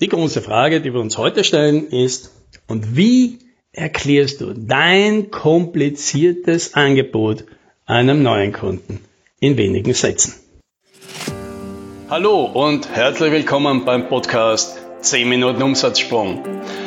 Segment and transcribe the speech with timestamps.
[0.00, 2.32] Die große Frage, die wir uns heute stellen, ist,
[2.66, 3.38] und wie
[3.70, 7.44] erklärst du dein kompliziertes Angebot
[7.84, 9.04] einem neuen Kunden
[9.40, 10.32] in wenigen Sätzen?
[12.08, 16.44] Hallo und herzlich willkommen beim Podcast 10 Minuten Umsatzsprung.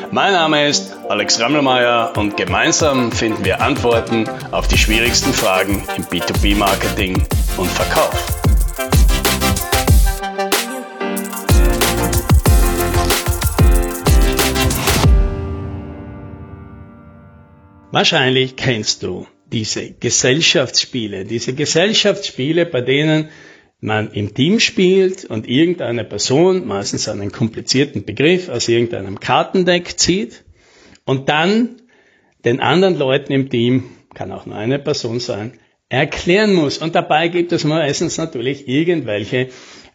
[0.10, 6.04] Mein Name ist Alex Rammelmeier und gemeinsam finden wir Antworten auf die schwierigsten Fragen im
[6.06, 7.24] B2B-Marketing
[7.58, 8.43] und Verkauf.
[17.94, 23.30] Wahrscheinlich kennst du diese Gesellschaftsspiele, diese Gesellschaftsspiele, bei denen
[23.82, 30.44] man im Team spielt und irgendeine Person, meistens einen komplizierten Begriff aus irgendeinem Kartendeck zieht
[31.06, 31.84] und dann
[32.44, 33.84] den anderen Leuten im Team,
[34.16, 36.80] kann auch nur eine Person sein, erklären muss.
[36.80, 39.50] Und dabei gibt es meistens natürlich irgendwelche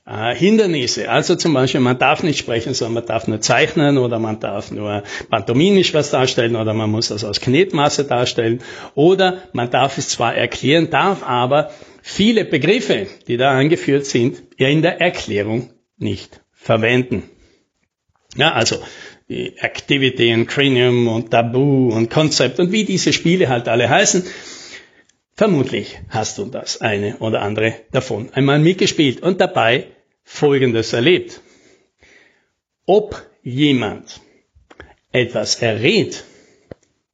[0.08, 1.10] äh, Hindernisse.
[1.10, 4.70] Also zum Beispiel, man darf nicht sprechen, sondern man darf nur zeichnen oder man darf
[4.70, 8.60] nur pantomimisch was darstellen oder man muss das aus Knetmasse darstellen
[8.94, 11.70] oder man darf es zwar erklären, darf aber
[12.02, 17.24] viele Begriffe, die da angeführt sind, in der Erklärung nicht verwenden.
[18.36, 18.76] Ja, also
[19.28, 24.24] die Activity und Cranium und Tabu und Concept und wie diese Spiele halt alle heißen.
[25.34, 29.86] Vermutlich hast du das eine oder andere davon einmal mitgespielt und dabei
[30.30, 31.40] Folgendes erlebt.
[32.84, 34.20] Ob jemand
[35.10, 36.22] etwas errät,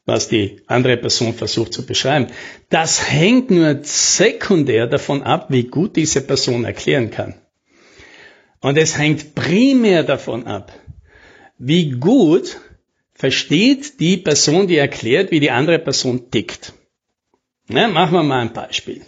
[0.04, 2.26] was die andere Person versucht zu beschreiben,
[2.68, 7.34] das hängt nur sekundär davon ab, wie gut diese Person erklären kann.
[8.60, 10.72] Und es hängt primär davon ab,
[11.56, 12.60] wie gut
[13.14, 16.74] versteht die Person, die erklärt, wie die andere Person tickt.
[17.68, 19.02] Ja, machen wir mal ein Beispiel.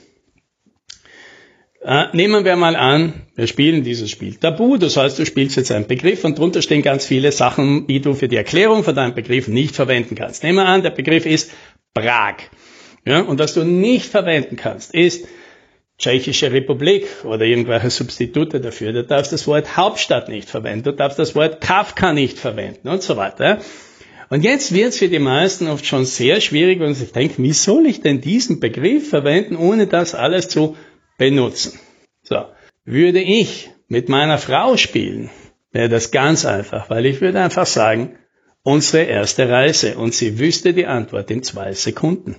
[1.87, 5.71] Äh, nehmen wir mal an, wir spielen dieses Spiel Tabu, das heißt, du spielst jetzt
[5.71, 9.15] einen Begriff und drunter stehen ganz viele Sachen, die du für die Erklärung von deinem
[9.15, 10.43] Begriff nicht verwenden kannst.
[10.43, 11.53] Nehmen wir an, der Begriff ist
[11.95, 12.39] Prag.
[13.05, 15.29] Ja, und was du nicht verwenden kannst, ist
[15.97, 18.93] Tschechische Republik oder irgendwelche Substitute dafür.
[18.93, 23.05] Du darfst das Wort Hauptstadt nicht verwenden, du darfst das Wort Kafka nicht verwenden und
[23.05, 23.61] so weiter.
[24.29, 27.45] Und jetzt wird es für die meisten oft schon sehr schwierig, wenn sie sich denken,
[27.45, 30.75] wie soll ich denn diesen Begriff verwenden, ohne das alles zu
[31.19, 31.79] benutzen.
[32.23, 32.45] So,
[32.85, 35.31] würde ich mit meiner Frau spielen,
[35.73, 38.19] wäre das ganz einfach, weil ich würde einfach sagen,
[38.63, 42.35] unsere erste Reise und sie wüsste die Antwort in zwei Sekunden.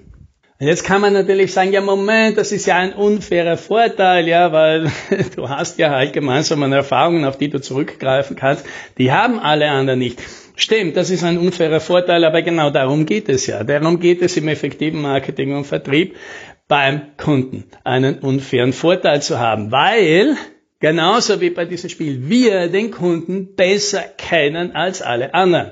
[0.60, 4.52] Und jetzt kann man natürlich sagen, ja Moment, das ist ja ein unfairer Vorteil, ja,
[4.52, 4.92] weil
[5.36, 8.66] du hast ja halt gemeinsame Erfahrungen, auf die du zurückgreifen kannst.
[8.98, 10.20] Die haben alle anderen nicht.
[10.56, 13.64] Stimmt, das ist ein unfairer Vorteil, aber genau darum geht es ja.
[13.64, 16.16] Darum geht es im effektiven Marketing und Vertrieb,
[16.68, 20.36] beim Kunden einen unfairen Vorteil zu haben, weil
[20.80, 25.72] genauso wie bei diesem Spiel wir den Kunden besser kennen als alle anderen.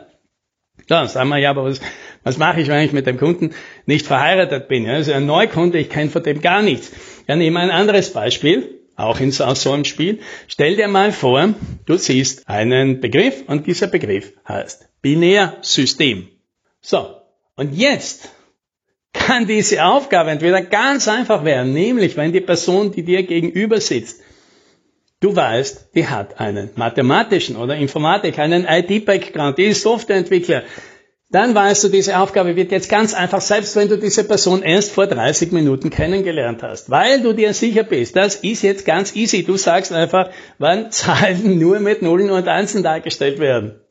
[0.88, 1.81] Dann sagen wir, ja, aber was,
[2.23, 3.53] was mache ich, wenn ich mit dem Kunden
[3.85, 4.85] nicht verheiratet bin?
[4.85, 6.91] Ja, also ein Neukunde, ich kenne von dem gar nichts.
[7.27, 10.19] Ja, nehmen wir ein anderes Beispiel, auch in so einem Spiel.
[10.47, 16.27] Stell dir mal vor, du siehst einen Begriff und dieser Begriff heißt Binärsystem.
[16.81, 17.16] So,
[17.56, 18.29] und jetzt
[19.16, 24.22] kann diese Aufgabe entweder ganz einfach werden, nämlich wenn die Person, die dir gegenüber sitzt,
[25.20, 30.64] du weißt, die hat einen mathematischen oder Informatik, einen IT-Background, die ist Softwareentwickler,
[31.31, 34.92] dann weißt du, diese Aufgabe wird jetzt ganz einfach, selbst wenn du diese Person erst
[34.92, 39.44] vor 30 Minuten kennengelernt hast, weil du dir sicher bist, das ist jetzt ganz easy.
[39.44, 43.81] Du sagst einfach, wann Zahlen nur mit Nullen und Einsen dargestellt werden.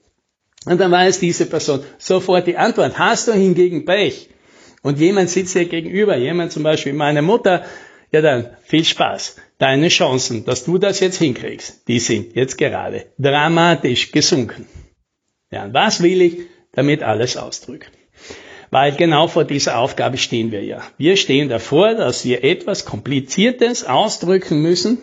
[0.65, 2.99] Und dann weiß diese Person sofort die Antwort.
[2.99, 4.31] Hast du hingegen Pech,
[4.85, 7.65] und jemand sitzt dir gegenüber, jemand zum Beispiel meine Mutter,
[8.13, 9.37] ja dann viel Spaß.
[9.59, 14.67] Deine Chancen, dass du das jetzt hinkriegst, die sind jetzt gerade dramatisch gesunken.
[15.51, 16.39] Ja, und was will ich
[16.73, 17.91] damit alles ausdrücken?
[18.71, 20.83] Weil genau vor dieser Aufgabe stehen wir ja.
[20.99, 24.99] Wir stehen davor, dass wir etwas Kompliziertes ausdrücken müssen,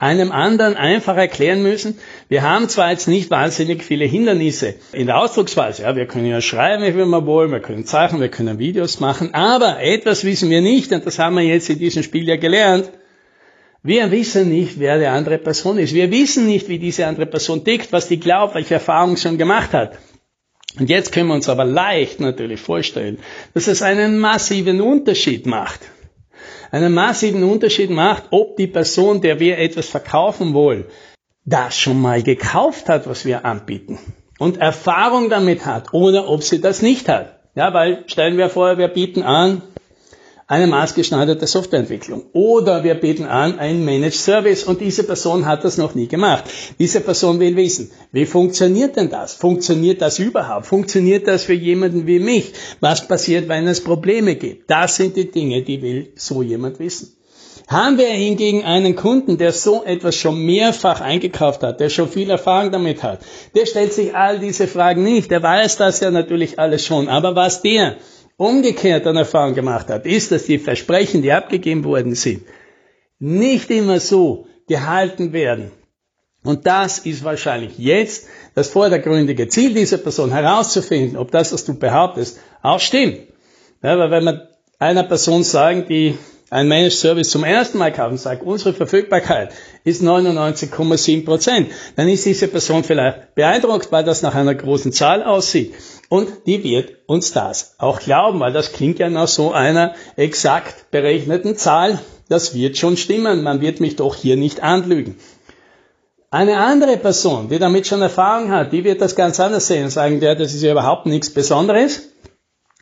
[0.00, 1.98] einem anderen einfach erklären müssen.
[2.28, 5.82] Wir haben zwar jetzt nicht wahnsinnig viele Hindernisse in der Ausdrucksweise.
[5.82, 9.34] Ja, wir können ja schreiben, wie wir wollen, wir können zeichnen, wir können Videos machen,
[9.34, 12.90] aber etwas wissen wir nicht, und das haben wir jetzt in diesem Spiel ja gelernt.
[13.82, 15.94] Wir wissen nicht, wer die andere Person ist.
[15.94, 19.72] Wir wissen nicht, wie diese andere Person tickt, was die glaubt, welche Erfahrungen schon gemacht
[19.74, 19.98] hat.
[20.78, 23.18] Und jetzt können wir uns aber leicht natürlich vorstellen,
[23.52, 25.80] dass es einen massiven Unterschied macht
[26.70, 30.84] einen massiven Unterschied macht, ob die Person, der wir etwas verkaufen wollen,
[31.44, 33.98] das schon mal gekauft hat, was wir anbieten
[34.38, 37.40] und Erfahrung damit hat oder ob sie das nicht hat.
[37.54, 39.62] Ja, weil stellen wir vor, wir bieten an
[40.50, 42.24] eine maßgeschneiderte Softwareentwicklung.
[42.32, 46.42] Oder wir bieten an ein Managed Service und diese Person hat das noch nie gemacht.
[46.80, 49.32] Diese Person will wissen, wie funktioniert denn das?
[49.34, 50.66] Funktioniert das überhaupt?
[50.66, 52.52] Funktioniert das für jemanden wie mich?
[52.80, 54.68] Was passiert, wenn es Probleme gibt?
[54.68, 57.14] Das sind die Dinge, die will so jemand wissen.
[57.68, 62.28] Haben wir hingegen einen Kunden, der so etwas schon mehrfach eingekauft hat, der schon viel
[62.28, 63.20] Erfahrung damit hat,
[63.54, 67.36] der stellt sich all diese Fragen nicht, der weiß das ja natürlich alles schon, aber
[67.36, 67.98] was der
[68.40, 72.42] umgekehrt an Erfahrung gemacht hat, ist, dass die Versprechen, die abgegeben worden sind,
[73.18, 75.70] nicht immer so gehalten werden.
[76.42, 81.78] Und das ist wahrscheinlich jetzt das vordergründige Ziel dieser Person herauszufinden, ob das, was du
[81.78, 83.18] behauptest, auch stimmt.
[83.82, 84.48] Ja, weil wenn man
[84.78, 86.16] einer Person sagen, die
[86.50, 89.52] ein Managed Service zum ersten Mal kaufen, sagt, unsere Verfügbarkeit
[89.84, 95.22] ist 99,7 Prozent, dann ist diese Person vielleicht beeindruckt, weil das nach einer großen Zahl
[95.22, 95.74] aussieht.
[96.08, 100.90] Und die wird uns das auch glauben, weil das klingt ja nach so einer exakt
[100.90, 102.00] berechneten Zahl.
[102.28, 103.44] Das wird schon stimmen.
[103.44, 105.16] Man wird mich doch hier nicht anlügen.
[106.32, 109.90] Eine andere Person, die damit schon Erfahrung hat, die wird das ganz anders sehen und
[109.90, 112.09] sagen, ja, das ist ja überhaupt nichts Besonderes.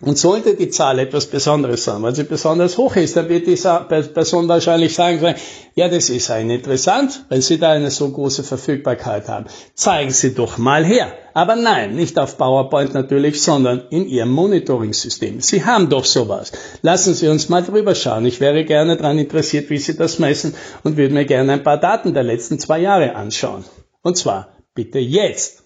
[0.00, 3.56] Und sollte die Zahl etwas Besonderes sein, weil sie besonders hoch ist, dann wird die
[3.56, 5.34] Person wahrscheinlich sagen,
[5.74, 9.46] ja, das ist ein interessant, wenn Sie da eine so große Verfügbarkeit haben.
[9.74, 11.12] Zeigen Sie doch mal her.
[11.34, 15.40] Aber nein, nicht auf PowerPoint natürlich, sondern in Ihrem Monitoring-System.
[15.40, 16.52] Sie haben doch sowas.
[16.82, 18.24] Lassen Sie uns mal drüber schauen.
[18.24, 20.54] Ich wäre gerne daran interessiert, wie Sie das messen
[20.84, 23.64] und würde mir gerne ein paar Daten der letzten zwei Jahre anschauen.
[24.02, 25.57] Und zwar bitte jetzt.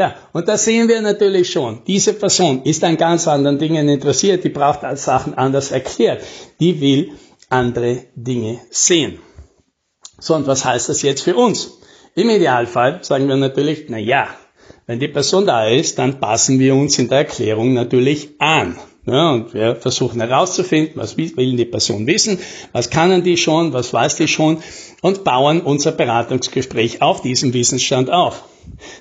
[0.00, 4.42] Ja, und da sehen wir natürlich schon, diese Person ist an ganz anderen Dingen interessiert,
[4.44, 6.22] die braucht als Sachen anders erklärt,
[6.58, 7.10] die will
[7.50, 9.18] andere Dinge sehen.
[10.18, 11.80] So, und was heißt das jetzt für uns?
[12.14, 14.28] Im Idealfall sagen wir natürlich, na ja,
[14.86, 18.78] wenn die Person da ist, dann passen wir uns in der Erklärung natürlich an.
[19.04, 22.38] Ja, und wir versuchen herauszufinden, was will die Person wissen,
[22.72, 24.62] was kann die schon, was weiß die schon
[25.02, 28.44] und bauen unser Beratungsgespräch auf diesem Wissensstand auf.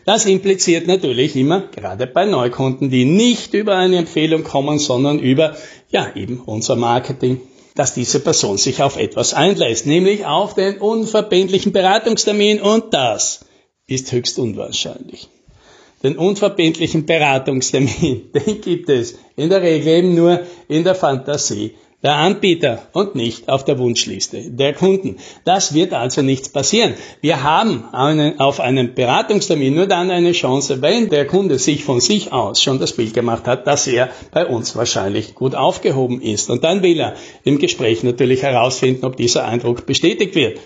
[0.06, 5.56] Das impliziert natürlich immer, gerade bei Neukunden, die nicht über eine Empfehlung kommen, sondern über,
[5.90, 7.42] ja, eben unser Marketing,
[7.76, 13.46] dass diese Person sich auf etwas einlässt, nämlich auf den unverbindlichen Beratungstermin und das
[13.88, 15.30] ist höchst unwahrscheinlich.
[16.04, 22.16] Den unverbindlichen Beratungstermin, den gibt es in der Regel eben nur in der Fantasie der
[22.16, 25.18] Anbieter und nicht auf der Wunschliste der Kunden.
[25.44, 26.94] Das wird also nichts passieren.
[27.20, 32.00] Wir haben einen, auf einen Beratungstermin nur dann eine Chance, wenn der Kunde sich von
[32.00, 36.50] sich aus schon das Bild gemacht hat, dass er bei uns wahrscheinlich gut aufgehoben ist.
[36.50, 40.60] Und dann will er im Gespräch natürlich herausfinden, ob dieser Eindruck bestätigt wird.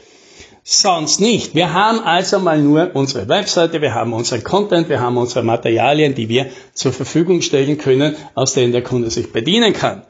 [0.65, 1.55] Sonst nicht.
[1.55, 6.15] Wir haben also mal nur unsere Webseite, wir haben unseren Content, wir haben unsere Materialien,
[6.15, 10.03] die wir zur Verfügung stellen können, aus denen der Kunde sich bedienen kann.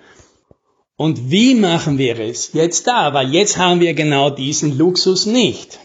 [0.96, 3.14] Und wie machen wir es jetzt da?
[3.14, 5.80] Weil jetzt haben wir genau diesen Luxus nicht,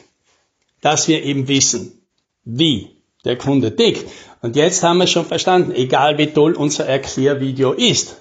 [0.80, 2.02] dass wir eben wissen,
[2.44, 2.90] wie
[3.24, 4.04] der Kunde tickt.
[4.42, 8.16] Und jetzt haben wir schon verstanden, egal wie toll unser Erklärvideo ist,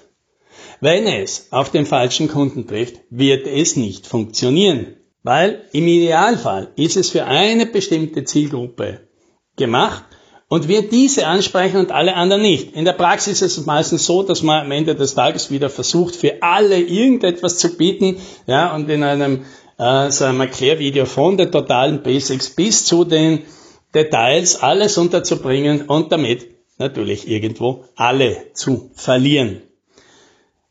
[0.80, 4.96] wenn es auf den falschen Kunden trifft, wird es nicht funktionieren.
[5.22, 9.08] Weil im Idealfall ist es für eine bestimmte Zielgruppe
[9.56, 10.04] gemacht
[10.48, 12.74] und wird diese ansprechen und alle anderen nicht.
[12.74, 16.16] In der Praxis ist es meistens so, dass man am Ende des Tages wieder versucht,
[16.16, 18.16] für alle irgendetwas zu bieten,
[18.46, 19.44] ja, und in einem
[19.78, 23.42] äh, so einem Erklärvideo von den totalen Basics bis zu den
[23.94, 26.46] Details alles unterzubringen und damit
[26.78, 29.62] natürlich irgendwo alle zu verlieren.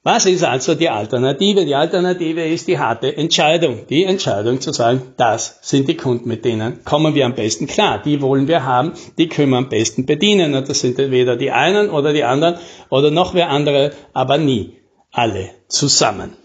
[0.08, 1.66] Was ist also die Alternative?
[1.66, 3.88] Die Alternative ist die harte Entscheidung.
[3.90, 8.02] Die Entscheidung zu sagen, das sind die Kunden, mit denen kommen wir am besten klar.
[8.02, 10.56] Die wollen wir haben, die können wir am besten bedienen.
[10.56, 12.56] Und das sind entweder die einen oder die anderen
[12.90, 14.78] oder noch wer andere, aber nie
[15.12, 16.38] alle zusammen.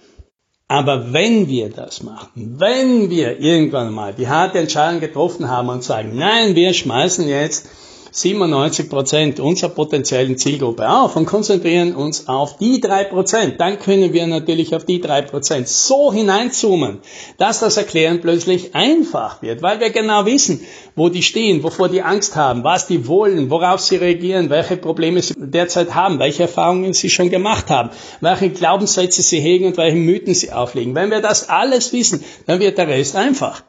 [0.66, 5.84] Aber wenn wir das machen, wenn wir irgendwann mal die harte Entscheidung getroffen haben und
[5.84, 7.68] sagen, nein, wir schmeißen jetzt
[8.14, 14.12] 97 Prozent unserer potenziellen Zielgruppe auf und konzentrieren uns auf die drei Prozent, dann können
[14.12, 16.98] wir natürlich auf die drei Prozent so hineinzoomen,
[17.38, 20.60] dass das Erklären plötzlich einfach wird, weil wir genau wissen,
[20.94, 25.22] wo die stehen, wovor die Angst haben, was die wollen, worauf sie reagieren, welche Probleme
[25.22, 27.88] sie derzeit haben, welche Erfahrungen sie schon gemacht haben,
[28.20, 30.94] welche Glaubenssätze sie hegen und welche Mythen sie auflegen.
[30.94, 33.62] Wenn wir das alles wissen, dann wird der Rest einfach.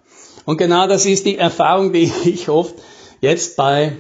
[0.43, 2.75] Und genau das ist die Erfahrung, die ich oft
[3.21, 3.93] jetzt bei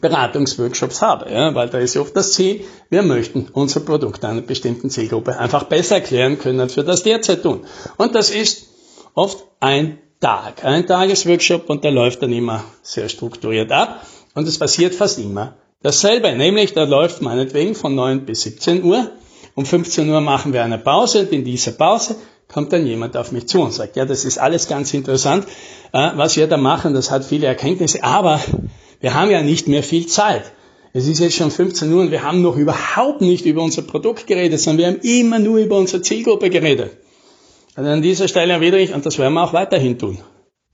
[0.00, 4.40] Beratungsworkshops habe, ja, weil da ist ja oft das Ziel, wir möchten unser Produkt einer
[4.40, 7.66] bestimmten Zielgruppe einfach besser erklären können, als wir das derzeit tun.
[7.96, 8.68] Und das ist
[9.14, 14.06] oft ein Tag, ein Tagesworkshop und der läuft dann immer sehr strukturiert ab.
[14.34, 19.10] Und es passiert fast immer dasselbe, nämlich da läuft meinetwegen von 9 bis 17 Uhr.
[19.54, 22.16] Um 15 Uhr machen wir eine Pause und in dieser Pause
[22.52, 25.46] kommt dann jemand auf mich zu und sagt, ja, das ist alles ganz interessant,
[25.92, 28.40] äh, was wir da machen, das hat viele Erkenntnisse, aber
[29.00, 30.42] wir haben ja nicht mehr viel Zeit.
[30.92, 34.26] Es ist jetzt schon 15 Uhr und wir haben noch überhaupt nicht über unser Produkt
[34.26, 36.96] geredet, sondern wir haben immer nur über unsere Zielgruppe geredet.
[37.76, 40.18] Und an dieser Stelle erwidere ich, und das werden wir auch weiterhin tun.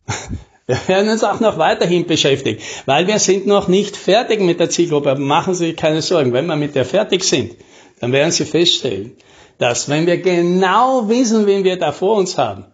[0.69, 4.69] Wir werden uns auch noch weiterhin beschäftigen, weil wir sind noch nicht fertig mit der
[4.69, 5.15] Zielgruppe.
[5.15, 7.53] Machen Sie sich keine Sorgen, wenn wir mit der fertig sind,
[8.01, 9.17] dann werden Sie feststellen,
[9.59, 12.67] dass wenn wir genau wissen, wen wir da vor uns haben,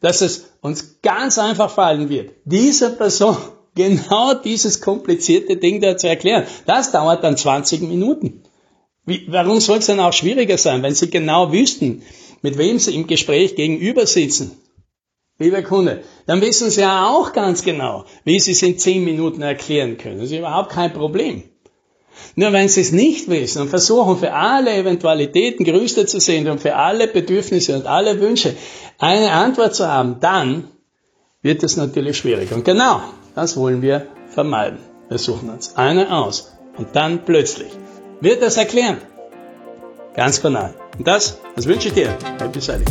[0.00, 3.36] dass es uns ganz einfach fallen wird, dieser Person
[3.74, 6.46] genau dieses komplizierte Ding da zu erklären.
[6.66, 8.42] Das dauert dann 20 Minuten.
[9.04, 12.02] Wie, warum soll es denn auch schwieriger sein, wenn Sie genau wüssten,
[12.42, 14.58] mit wem Sie im Gespräch gegenüber sitzen?
[15.38, 19.42] Lieber Kunde, dann wissen Sie ja auch ganz genau, wie Sie es in 10 Minuten
[19.42, 20.18] erklären können.
[20.18, 21.44] Das ist überhaupt kein Problem.
[22.34, 26.60] Nur wenn Sie es nicht wissen und versuchen, für alle Eventualitäten gerüstet zu sehen und
[26.60, 28.54] für alle Bedürfnisse und alle Wünsche
[28.98, 30.68] eine Antwort zu haben, dann
[31.42, 32.52] wird es natürlich schwierig.
[32.52, 33.00] Und genau
[33.34, 34.78] das wollen wir vermeiden.
[35.08, 37.70] Wir suchen uns eine aus und dann plötzlich
[38.20, 38.98] wird das erklären.
[40.14, 40.74] Ganz banal.
[40.98, 42.16] Und das, das wünsche ich dir.
[42.40, 42.86] Happy Selling.